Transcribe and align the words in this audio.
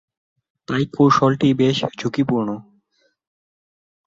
তাই 0.67 0.83
কৌশলটি 0.95 1.47
বেশ 1.53 1.77
ঝুঁকিপূর্ণ। 1.99 2.49